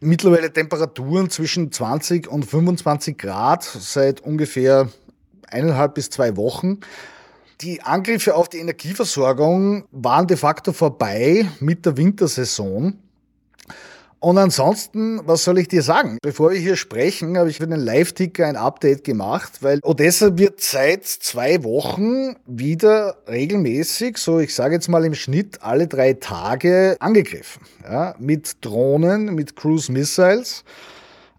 mittlerweile 0.00 0.52
Temperaturen 0.52 1.30
zwischen 1.30 1.70
20 1.70 2.26
und 2.26 2.44
25 2.44 3.16
Grad 3.16 3.62
seit 3.62 4.20
ungefähr 4.20 4.88
eineinhalb 5.52 5.94
bis 5.94 6.10
zwei 6.10 6.36
Wochen. 6.36 6.80
Die 7.60 7.82
Angriffe 7.82 8.34
auf 8.34 8.48
die 8.48 8.58
Energieversorgung 8.58 9.84
waren 9.92 10.26
de 10.26 10.36
facto 10.36 10.72
vorbei 10.72 11.46
mit 11.60 11.86
der 11.86 11.96
Wintersaison. 11.96 12.98
Und 14.22 14.38
ansonsten, 14.38 15.20
was 15.26 15.42
soll 15.42 15.58
ich 15.58 15.66
dir 15.66 15.82
sagen? 15.82 16.16
Bevor 16.22 16.52
wir 16.52 16.58
hier 16.58 16.76
sprechen, 16.76 17.36
habe 17.36 17.50
ich 17.50 17.56
für 17.56 17.66
den 17.66 17.80
Live-Ticker 17.80 18.46
ein 18.46 18.54
Update 18.54 19.02
gemacht, 19.02 19.62
weil 19.62 19.80
Odessa 19.82 20.38
wird 20.38 20.60
seit 20.60 21.04
zwei 21.04 21.64
Wochen 21.64 22.36
wieder 22.46 23.16
regelmäßig, 23.28 24.18
so 24.18 24.38
ich 24.38 24.54
sage 24.54 24.74
jetzt 24.74 24.88
mal 24.88 25.04
im 25.04 25.14
Schnitt 25.14 25.62
alle 25.62 25.88
drei 25.88 26.12
Tage 26.12 26.96
angegriffen. 27.00 27.62
Ja, 27.82 28.14
mit 28.20 28.64
Drohnen, 28.64 29.34
mit 29.34 29.56
Cruise 29.56 29.90
Missiles. 29.90 30.62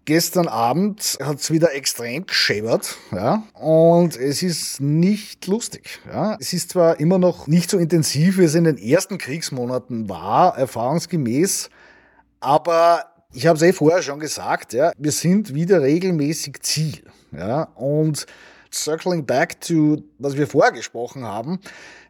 Gestern 0.06 0.48
Abend 0.48 1.16
hat 1.22 1.38
es 1.38 1.50
wieder 1.50 1.74
extrem 1.74 2.26
geschäbert, 2.26 2.98
ja, 3.10 3.42
und 3.54 4.16
es 4.16 4.42
ist 4.42 4.78
nicht 4.80 5.46
lustig, 5.46 6.00
ja. 6.12 6.36
Es 6.38 6.52
ist 6.52 6.70
zwar 6.70 7.00
immer 7.00 7.18
noch 7.18 7.46
nicht 7.46 7.70
so 7.70 7.78
intensiv, 7.78 8.36
wie 8.36 8.44
es 8.44 8.54
in 8.54 8.64
den 8.64 8.76
ersten 8.76 9.16
Kriegsmonaten 9.16 10.10
war, 10.10 10.58
erfahrungsgemäß, 10.58 11.70
aber 12.40 13.06
ich 13.32 13.46
habe 13.46 13.56
es 13.56 13.62
eh 13.62 13.72
vorher 13.72 14.02
schon 14.02 14.20
gesagt, 14.20 14.74
ja, 14.74 14.92
wir 14.98 15.12
sind 15.12 15.54
wieder 15.54 15.80
regelmäßig 15.80 16.60
Ziel, 16.60 17.02
ja, 17.32 17.62
und 17.74 18.26
circling 18.70 19.24
back 19.24 19.58
to, 19.62 20.02
was 20.18 20.36
wir 20.36 20.46
vorher 20.46 20.72
gesprochen 20.72 21.24
haben, 21.24 21.60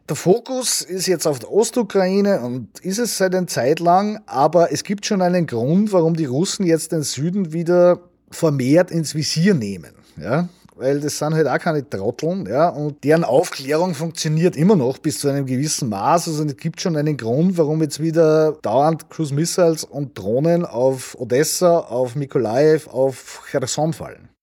der 0.07 0.15
Fokus 0.15 0.81
ist 0.81 1.07
jetzt 1.07 1.25
auf 1.25 1.39
der 1.39 1.51
Ostukraine 1.51 2.41
und 2.41 2.79
ist 2.81 2.99
es 2.99 3.17
seit 3.17 3.33
einer 3.33 3.47
Zeit 3.47 3.79
lang, 3.79 4.21
aber 4.27 4.71
es 4.71 4.83
gibt 4.83 5.05
schon 5.05 5.21
einen 5.21 5.47
Grund, 5.47 5.91
warum 5.93 6.15
die 6.15 6.25
Russen 6.25 6.65
jetzt 6.65 6.91
den 6.91 7.01
Süden 7.01 7.53
wieder 7.53 7.99
vermehrt 8.29 8.91
ins 8.91 9.15
Visier 9.15 9.55
nehmen. 9.55 9.93
Ja? 10.17 10.47
Weil 10.75 10.99
das 10.99 11.17
sind 11.17 11.33
halt 11.33 11.47
auch 11.47 11.57
keine 11.57 11.89
Trotteln, 11.89 12.45
ja, 12.47 12.67
und 12.67 13.03
deren 13.05 13.23
Aufklärung 13.23 13.95
funktioniert 13.95 14.57
immer 14.57 14.75
noch 14.75 14.97
bis 14.97 15.19
zu 15.19 15.29
einem 15.29 15.45
gewissen 15.45 15.87
Maß. 15.87 16.27
Also 16.27 16.43
es 16.43 16.57
gibt 16.57 16.81
schon 16.81 16.97
einen 16.97 17.15
Grund, 17.15 17.57
warum 17.57 17.81
jetzt 17.81 18.01
wieder 18.01 18.51
dauernd 18.61 19.09
Cruise 19.09 19.33
Missiles 19.33 19.85
und 19.85 20.19
Drohnen 20.19 20.65
auf 20.65 21.15
Odessa, 21.17 21.79
auf 21.79 22.15
Mikolaev, 22.15 22.87
auf 22.89 23.43
Cherson 23.49 23.93
fallen 23.93 24.34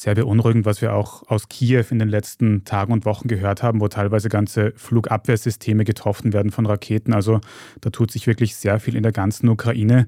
sehr 0.00 0.14
beunruhigend, 0.14 0.64
was 0.64 0.80
wir 0.80 0.94
auch 0.94 1.28
aus 1.28 1.48
Kiew 1.48 1.84
in 1.90 1.98
den 1.98 2.08
letzten 2.08 2.64
Tagen 2.64 2.92
und 2.92 3.04
Wochen 3.04 3.28
gehört 3.28 3.62
haben, 3.62 3.80
wo 3.80 3.88
teilweise 3.88 4.28
ganze 4.28 4.72
Flugabwehrsysteme 4.76 5.84
getroffen 5.84 6.32
werden 6.32 6.50
von 6.50 6.66
Raketen. 6.66 7.12
Also 7.12 7.40
da 7.80 7.90
tut 7.90 8.10
sich 8.10 8.26
wirklich 8.26 8.56
sehr 8.56 8.80
viel 8.80 8.96
in 8.96 9.02
der 9.02 9.12
ganzen 9.12 9.48
Ukraine. 9.48 10.06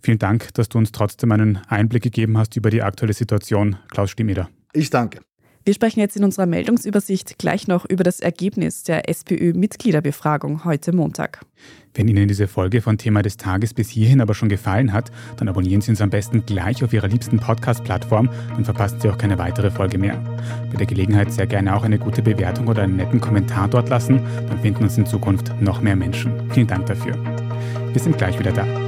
Vielen 0.00 0.18
Dank, 0.18 0.54
dass 0.54 0.68
du 0.68 0.78
uns 0.78 0.92
trotzdem 0.92 1.32
einen 1.32 1.58
Einblick 1.68 2.04
gegeben 2.04 2.38
hast 2.38 2.56
über 2.56 2.70
die 2.70 2.82
aktuelle 2.82 3.12
Situation. 3.12 3.76
Klaus 3.90 4.10
Stimmeder. 4.10 4.48
Ich 4.72 4.90
danke. 4.90 5.20
Wir 5.68 5.74
sprechen 5.74 6.00
jetzt 6.00 6.16
in 6.16 6.24
unserer 6.24 6.46
Meldungsübersicht 6.46 7.38
gleich 7.38 7.68
noch 7.68 7.84
über 7.84 8.02
das 8.02 8.20
Ergebnis 8.20 8.84
der 8.84 9.06
SPÖ-Mitgliederbefragung 9.06 10.64
heute 10.64 10.94
Montag. 10.94 11.44
Wenn 11.92 12.08
Ihnen 12.08 12.26
diese 12.26 12.48
Folge 12.48 12.80
von 12.80 12.96
Thema 12.96 13.20
des 13.20 13.36
Tages 13.36 13.74
bis 13.74 13.90
hierhin 13.90 14.22
aber 14.22 14.32
schon 14.32 14.48
gefallen 14.48 14.94
hat, 14.94 15.10
dann 15.36 15.46
abonnieren 15.46 15.82
Sie 15.82 15.90
uns 15.90 16.00
am 16.00 16.08
besten 16.08 16.46
gleich 16.46 16.82
auf 16.82 16.94
Ihrer 16.94 17.08
liebsten 17.08 17.38
Podcast-Plattform, 17.38 18.30
dann 18.54 18.64
verpassen 18.64 18.98
Sie 19.02 19.10
auch 19.10 19.18
keine 19.18 19.36
weitere 19.36 19.70
Folge 19.70 19.98
mehr. 19.98 20.16
Bei 20.70 20.78
der 20.78 20.86
Gelegenheit 20.86 21.30
sehr 21.34 21.46
gerne 21.46 21.76
auch 21.76 21.82
eine 21.82 21.98
gute 21.98 22.22
Bewertung 22.22 22.68
oder 22.68 22.84
einen 22.84 22.96
netten 22.96 23.20
Kommentar 23.20 23.68
dort 23.68 23.90
lassen, 23.90 24.22
dann 24.48 24.60
finden 24.60 24.84
uns 24.84 24.96
in 24.96 25.04
Zukunft 25.04 25.52
noch 25.60 25.82
mehr 25.82 25.96
Menschen. 25.96 26.50
Vielen 26.50 26.66
Dank 26.66 26.86
dafür. 26.86 27.14
Wir 27.92 28.00
sind 28.00 28.16
gleich 28.16 28.38
wieder 28.38 28.52
da. 28.52 28.87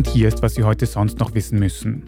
Und 0.00 0.08
hier 0.08 0.28
ist, 0.28 0.40
was 0.40 0.54
Sie 0.54 0.64
heute 0.64 0.86
sonst 0.86 1.18
noch 1.18 1.34
wissen 1.34 1.58
müssen. 1.58 2.04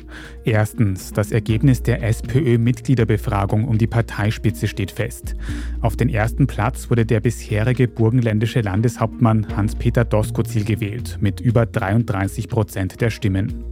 Erstens, 0.46 1.12
das 1.12 1.30
Ergebnis 1.30 1.82
der 1.82 2.02
SPÖ-Mitgliederbefragung 2.02 3.68
um 3.68 3.76
die 3.76 3.86
Parteispitze 3.86 4.66
steht 4.66 4.90
fest. 4.90 5.34
Auf 5.82 5.94
den 5.94 6.08
ersten 6.08 6.46
Platz 6.46 6.88
wurde 6.88 7.04
der 7.04 7.20
bisherige 7.20 7.88
burgenländische 7.88 8.62
Landeshauptmann 8.62 9.46
Hans-Peter 9.54 10.06
Doskozil 10.06 10.64
gewählt, 10.64 11.18
mit 11.20 11.40
über 11.40 11.66
33 11.66 12.48
Prozent 12.48 13.02
der 13.02 13.10
Stimmen. 13.10 13.62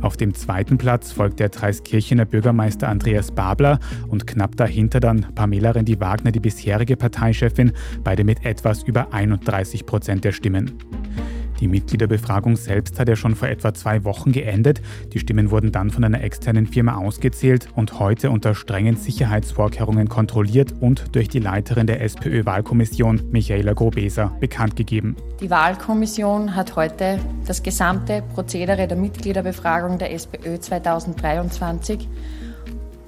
Auf 0.00 0.16
dem 0.16 0.32
zweiten 0.32 0.78
Platz 0.78 1.12
folgt 1.12 1.38
der 1.38 1.50
Dreiskirchener 1.50 2.24
Bürgermeister 2.24 2.88
Andreas 2.88 3.30
Babler 3.30 3.78
und 4.08 4.26
knapp 4.26 4.56
dahinter 4.56 5.00
dann 5.00 5.26
Pamela 5.34 5.72
Rendi-Wagner, 5.72 6.32
die 6.32 6.40
bisherige 6.40 6.96
Parteichefin, 6.96 7.72
beide 8.02 8.24
mit 8.24 8.42
etwas 8.46 8.84
über 8.84 9.12
31 9.12 9.84
Prozent 9.84 10.24
der 10.24 10.32
Stimmen. 10.32 10.78
Die 11.60 11.68
Mitgliederbefragung 11.68 12.56
selbst 12.56 12.98
hat 12.98 13.08
ja 13.08 13.16
schon 13.16 13.36
vor 13.36 13.48
etwa 13.48 13.74
zwei 13.74 14.04
Wochen 14.04 14.32
geendet. 14.32 14.80
Die 15.12 15.18
Stimmen 15.18 15.50
wurden 15.50 15.72
dann 15.72 15.90
von 15.90 16.02
einer 16.04 16.22
externen 16.22 16.66
Firma 16.66 16.96
ausgezählt 16.96 17.68
und 17.76 17.98
heute 18.00 18.30
unter 18.30 18.54
strengen 18.54 18.96
Sicherheitsvorkehrungen 18.96 20.08
kontrolliert 20.08 20.74
und 20.80 21.14
durch 21.14 21.28
die 21.28 21.38
Leiterin 21.38 21.86
der 21.86 22.00
SPÖ-Wahlkommission, 22.00 23.22
Michaela 23.30 23.74
Grobeser, 23.74 24.32
bekannt 24.40 24.76
gegeben. 24.76 25.16
Die 25.40 25.50
Wahlkommission 25.50 26.56
hat 26.56 26.76
heute 26.76 27.18
das 27.46 27.62
gesamte 27.62 28.22
Prozedere 28.34 28.88
der 28.88 28.96
Mitgliederbefragung 28.96 29.98
der 29.98 30.12
SPÖ 30.14 30.58
2023 30.58 32.08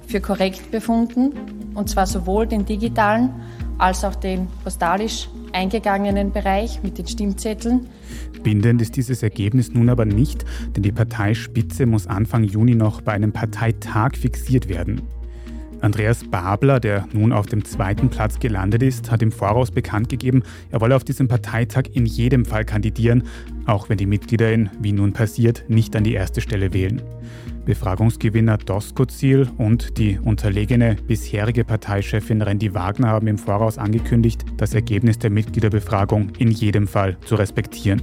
für 0.07 0.21
korrekt 0.21 0.69
befunden, 0.69 1.33
und 1.73 1.89
zwar 1.89 2.05
sowohl 2.05 2.45
den 2.45 2.65
digitalen 2.65 3.31
als 3.79 4.05
auch 4.05 4.15
den 4.15 4.47
postalisch 4.63 5.27
eingegangenen 5.53 6.31
Bereich 6.31 6.81
mit 6.83 6.97
den 6.97 7.07
Stimmzetteln. 7.07 7.87
Bindend 8.43 8.81
ist 8.81 8.95
dieses 8.95 9.23
Ergebnis 9.23 9.71
nun 9.73 9.89
aber 9.89 10.05
nicht, 10.05 10.45
denn 10.75 10.83
die 10.83 10.91
Parteispitze 10.91 11.85
muss 11.85 12.07
Anfang 12.07 12.43
Juni 12.43 12.75
noch 12.75 13.01
bei 13.01 13.13
einem 13.13 13.31
Parteitag 13.31 14.15
fixiert 14.15 14.67
werden. 14.67 15.01
Andreas 15.83 16.23
Babler, 16.23 16.79
der 16.79 17.09
nun 17.11 17.33
auf 17.33 17.45
dem 17.45 17.65
zweiten 17.65 18.09
Platz 18.09 18.39
gelandet 18.39 18.81
ist, 18.81 19.11
hat 19.11 19.21
im 19.21 19.33
Voraus 19.33 19.69
bekannt 19.69 20.07
gegeben, 20.07 20.43
er 20.71 20.79
wolle 20.79 20.95
auf 20.95 21.03
diesem 21.03 21.27
Parteitag 21.27 21.83
in 21.93 22.05
jedem 22.05 22.45
Fall 22.45 22.63
kandidieren, 22.63 23.23
auch 23.65 23.89
wenn 23.89 23.97
die 23.97 24.05
Mitglieder 24.05 24.53
ihn, 24.53 24.69
wie 24.79 24.93
nun 24.93 25.11
passiert, 25.11 25.65
nicht 25.67 25.93
an 25.97 26.05
die 26.05 26.13
erste 26.13 26.39
Stelle 26.39 26.73
wählen. 26.73 27.01
Befragungsgewinner 27.65 28.57
Doskozil 28.59 29.49
und 29.57 29.97
die 29.97 30.19
unterlegene 30.19 30.95
bisherige 31.05 31.65
Parteichefin 31.65 32.41
Randy 32.41 32.73
Wagner 32.73 33.09
haben 33.09 33.27
im 33.27 33.37
Voraus 33.37 33.77
angekündigt, 33.77 34.45
das 34.55 34.73
Ergebnis 34.73 35.19
der 35.19 35.31
Mitgliederbefragung 35.31 36.29
in 36.37 36.51
jedem 36.51 36.87
Fall 36.87 37.17
zu 37.25 37.35
respektieren. 37.35 38.01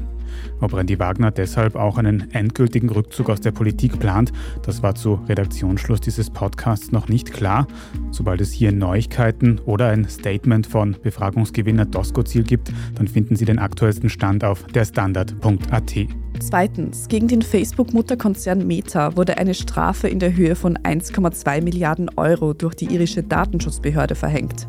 Ob 0.61 0.75
Randy 0.75 0.99
Wagner 0.99 1.31
deshalb 1.31 1.77
auch 1.77 1.99
einen 1.99 2.31
endgültigen 2.33 2.91
Rückzug 2.91 3.31
aus 3.31 3.41
der 3.41 3.53
Politik 3.53 3.99
plant, 3.99 4.33
das 4.63 4.83
war 4.83 4.95
zu 4.95 5.15
Redaktionsschluss 5.29 6.01
dieses 6.01 6.31
Podcasts 6.31 6.93
noch 6.93 7.09
nicht 7.09 7.33
klar. 7.33 7.67
Sobald 8.11 8.41
es 8.41 8.53
hier 8.53 8.73
Neuigkeiten 8.73 9.59
oder 9.65 9.89
ein 9.89 10.09
Statement 10.09 10.67
von 10.67 10.97
Befragungsgewinner 11.03 11.87
Doskozil 11.87 12.45
gibt, 12.45 12.73
dann 12.95 13.09
finden 13.09 13.37
Sie 13.37 13.45
den 13.45 13.59
aktuellsten 13.59 14.09
Stand 14.09 14.45
auf 14.45 14.65
derstandard.at. 14.65 16.30
Zweitens, 16.41 17.07
gegen 17.09 17.29
den 17.29 17.43
Facebook-Mutterkonzern 17.43 18.67
Meta 18.67 19.15
wurde 19.15 19.37
eine 19.37 19.53
Strafe 19.53 20.09
in 20.09 20.19
der 20.19 20.35
Höhe 20.35 20.57
von 20.57 20.79
1,2 20.79 21.63
Milliarden 21.63 22.09
Euro 22.17 22.55
durch 22.55 22.75
die 22.75 22.87
irische 22.87 23.23
Datenschutzbehörde 23.23 24.15
verhängt. 24.15 24.67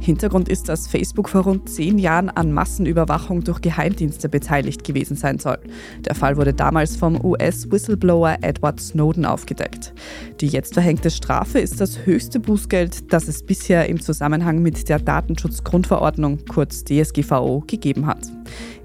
Hintergrund 0.00 0.48
ist, 0.48 0.70
dass 0.70 0.88
Facebook 0.88 1.28
vor 1.28 1.42
rund 1.42 1.68
zehn 1.68 1.98
Jahren 1.98 2.30
an 2.30 2.52
Massenüberwachung 2.52 3.44
durch 3.44 3.60
Geheimdienste 3.60 4.30
beteiligt 4.30 4.82
gewesen 4.82 5.14
sein 5.14 5.38
soll. 5.38 5.58
Der 6.00 6.14
Fall 6.14 6.38
wurde 6.38 6.54
damals 6.54 6.96
vom 6.96 7.22
US-Whistleblower 7.22 8.38
Edward 8.40 8.80
Snowden 8.80 9.26
aufgedeckt. 9.26 9.92
Die 10.40 10.48
jetzt 10.48 10.72
verhängte 10.72 11.10
Strafe 11.10 11.58
ist 11.58 11.82
das 11.82 12.06
höchste 12.06 12.40
Bußgeld, 12.40 13.12
das 13.12 13.28
es 13.28 13.42
bisher 13.42 13.90
im 13.90 14.00
Zusammenhang 14.00 14.62
mit 14.62 14.88
der 14.88 14.98
Datenschutzgrundverordnung, 14.98 16.38
kurz 16.46 16.82
DSGVO, 16.82 17.64
gegeben 17.66 18.06
hat. 18.06 18.26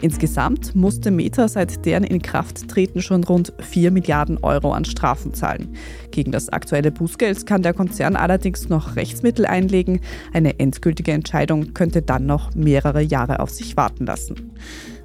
Insgesamt 0.02 0.76
musste 0.76 1.10
Meta 1.10 1.48
seit 1.48 1.86
deren 1.86 2.04
Inkrafttreten 2.04 3.02
schon 3.02 3.24
rund 3.24 3.54
4 3.60 3.92
Milliarden 3.92 4.38
Euro 4.44 4.74
an 4.74 4.86
Strafen 4.86 5.34
zahlen. 5.34 5.76
Gegen 6.12 6.32
das 6.32 6.50
aktuelle 6.50 6.92
Bußgeld 6.92 7.46
kann 7.46 7.62
der 7.62 7.74
Konzern 7.74 8.16
allerdings 8.16 8.70
noch 8.70 8.96
Rechtsmittel 8.96 9.46
einlegen. 9.46 10.02
Eine 10.34 10.60
endgültige 10.60 11.12
Entscheidung 11.12 11.74
könnte 11.74 12.02
dann 12.02 12.26
noch 12.26 12.54
mehrere 12.56 13.02
Jahre 13.02 13.40
auf 13.40 13.50
sich 13.50 13.78
warten 13.78 14.06
lassen. 14.06 14.52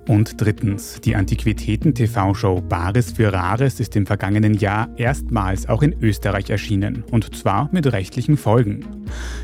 Und 0.08 0.40
drittens, 0.40 1.00
die 1.00 1.14
Antiquitäten-TV-Show 1.14 2.62
Bares 2.62 3.12
für 3.12 3.32
Rares 3.32 3.80
ist 3.80 3.94
im 3.96 4.06
vergangenen 4.06 4.54
Jahr 4.54 4.88
erstmals 4.96 5.68
auch 5.68 5.82
in 5.82 5.94
Österreich 6.00 6.50
erschienen. 6.50 7.04
Und 7.10 7.36
zwar 7.36 7.68
mit 7.70 7.92
rechtlichen 7.92 8.36
Folgen. 8.36 8.84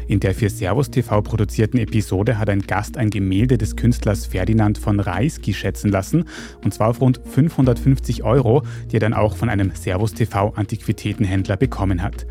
In 0.09 0.19
der 0.19 0.35
für 0.35 0.51
Servus 0.51 0.91
TV 0.91 1.23
produzierten 1.23 1.79
Episode 1.79 2.39
hat 2.39 2.49
ein 2.49 2.63
Gast 2.63 2.97
ein 2.97 3.11
Gemälde 3.11 3.59
des 3.59 3.77
Künstlers 3.77 4.27
Ferdinand 4.27 4.79
von 4.79 4.99
Reisky 4.99 5.53
schätzen 5.53 5.91
lassen. 5.91 6.25
Und 6.65 6.75
zwar 6.75 6.89
auf 6.89 7.01
rund 7.01 7.21
550 7.25 8.25
Euro, 8.25 8.63
die 8.91 8.97
er 8.97 9.01
dann 9.01 9.15
auch 9.15 9.37
von 9.37 9.49
einem 9.49 9.73
Servus 9.75 10.15
TV 10.15 10.55
Antiquitätenhändler 10.57 11.57
bekommen 11.57 12.03
hat. 12.03 12.27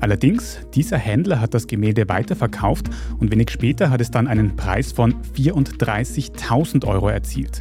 Allerdings, 0.00 0.58
dieser 0.74 0.98
Händler 0.98 1.40
hat 1.40 1.54
das 1.54 1.66
Gemälde 1.66 2.08
weiterverkauft 2.08 2.88
und 3.18 3.32
wenig 3.32 3.50
später 3.50 3.90
hat 3.90 4.00
es 4.00 4.10
dann 4.10 4.26
einen 4.26 4.56
Preis 4.56 4.92
von 4.92 5.14
34.000 5.36 6.86
Euro 6.86 7.08
erzielt. 7.08 7.60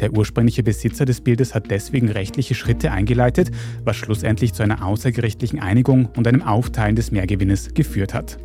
Der 0.00 0.12
ursprüngliche 0.12 0.62
Besitzer 0.62 1.04
des 1.04 1.20
Bildes 1.20 1.54
hat 1.54 1.70
deswegen 1.70 2.08
rechtliche 2.08 2.54
Schritte 2.54 2.90
eingeleitet, 2.90 3.50
was 3.84 3.96
schlussendlich 3.96 4.54
zu 4.54 4.62
einer 4.62 4.84
außergerichtlichen 4.84 5.60
Einigung 5.60 6.08
und 6.16 6.26
einem 6.26 6.42
Aufteilen 6.42 6.96
des 6.96 7.10
Mehrgewinnes 7.10 7.74
geführt 7.74 8.14
hat. 8.14 8.38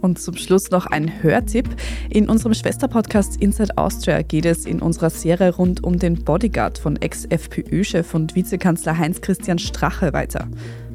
Und 0.00 0.20
zum 0.20 0.36
Schluss 0.36 0.70
noch 0.70 0.86
ein 0.86 1.22
Hörtipp. 1.22 1.68
In 2.08 2.28
unserem 2.28 2.54
Schwesterpodcast 2.54 3.40
Inside 3.40 3.76
Austria 3.76 4.22
geht 4.22 4.46
es 4.46 4.64
in 4.64 4.80
unserer 4.80 5.10
Serie 5.10 5.54
rund 5.54 5.82
um 5.82 5.98
den 5.98 6.22
Bodyguard 6.22 6.78
von 6.78 6.96
Ex-FPÖ-Chef 6.96 8.14
und 8.14 8.36
Vizekanzler 8.36 8.96
Heinz-Christian 8.96 9.58
Strache 9.58 10.12
weiter. 10.12 10.48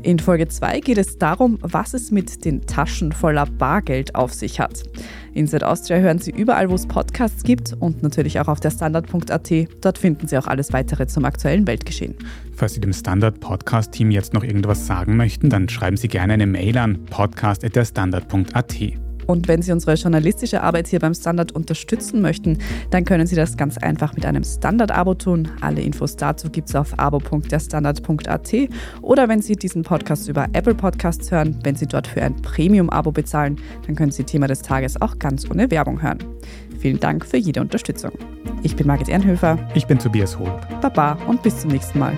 In 0.04 0.20
Folge 0.20 0.50
2 0.50 0.82
geht 0.82 0.98
es 0.98 1.18
darum, 1.18 1.58
was 1.62 1.94
es 1.94 2.12
mit 2.12 2.44
den 2.44 2.62
Taschen 2.66 3.14
voller 3.14 3.46
Bargeld 3.46 4.16
auf 4.16 4.34
sich 4.34 4.60
hat. 4.60 4.84
Inside 5.34 5.66
Austria 5.66 5.98
hören 6.00 6.20
Sie 6.20 6.32
überall, 6.32 6.70
wo 6.70 6.76
es 6.76 6.86
Podcasts 6.86 7.42
gibt 7.44 7.74
und 7.80 8.04
natürlich 8.04 8.38
auch 8.42 8.50
auf 8.50 8.60
der 8.60 8.72
Standard.at. 8.72 9.52
Dort 9.80 9.98
finden 9.98 10.28
Sie 10.28 10.38
auch 10.38 10.48
alles 10.48 10.74
weitere 10.74 11.08
zum 11.08 11.24
aktuellen 11.24 11.66
Weltgeschehen. 11.66 12.16
Falls 12.54 12.74
Sie 12.74 12.82
dem 12.82 12.92
Standard-Podcast-Team 12.92 14.12
jetzt 14.12 14.34
noch 14.34 14.44
irgendwas 14.44 14.86
sagen 14.86 15.16
möchten, 15.16 15.50
dann 15.50 15.70
schreiben 15.70 15.96
Sie 15.96 16.10
gerne 16.10 16.34
eine 16.34 16.48
Mail 16.48 16.78
an 16.78 17.06
podcast.derstandard.at. 17.06 19.03
Und 19.28 19.48
wenn 19.48 19.62
Sie 19.62 19.72
unsere 19.72 19.96
journalistische 19.96 20.62
Arbeit 20.62 20.88
hier 20.88 21.00
beim 21.00 21.14
Standard 21.14 21.52
unterstützen 21.54 22.22
möchten, 22.22 22.58
dann 22.90 23.06
können 23.06 23.28
Sie 23.28 23.36
das 23.36 23.58
ganz 23.58 23.78
einfach 23.78 24.14
mit 24.16 24.26
einem 24.26 24.44
Standard-Abo 24.44 25.16
tun. 25.16 25.50
Alle 25.62 25.82
Infos 25.82 26.16
dazu 26.16 26.50
gibt 26.50 26.70
es 26.70 26.76
auf 26.76 26.98
abo.derstandard.at 26.98 28.54
oder 29.02 29.30
wenn 29.30 29.42
Sie 29.42 29.56
diesen 29.56 29.84
Podcast 29.84 30.28
über 30.30 30.48
Apple 30.54 30.76
Podcasts 30.76 31.32
hören, 31.32 31.60
wenn 31.64 31.76
Sie 31.76 31.88
dort 31.88 32.08
für 32.08 32.22
ein 32.22 32.36
Premium-Abo 32.36 33.12
bezahlen, 33.12 33.58
dann 33.86 33.96
können 33.96 34.12
Sie 34.12 34.24
Thema 34.24 34.48
des 34.48 34.62
Tages 34.62 35.02
auch 35.02 35.20
ganz 35.20 35.50
ohne 35.50 35.70
Werbung 35.72 36.02
hören. 36.02 36.20
Vielen 36.80 37.00
Dank 37.00 37.26
für 37.26 37.38
jede 37.38 37.62
Unterstützung. 37.62 38.12
Ich 38.64 38.76
bin 38.76 38.88
Margit 38.88 39.10
Ehrenhöfer. 39.10 39.58
Ich 39.74 39.88
bin 39.88 40.00
Tobias 40.00 40.38
Holb. 40.38 40.82
Baba 40.82 41.18
und 41.28 41.42
bis 41.44 41.62
zum 41.62 41.72
nächsten 41.72 42.00
Mal. 42.00 42.18